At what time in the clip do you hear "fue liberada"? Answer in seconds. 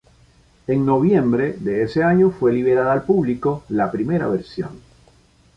2.31-2.91